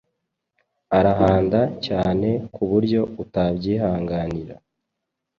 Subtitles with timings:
[0.97, 4.55] arahanda cyane kuburyo utabyihanganira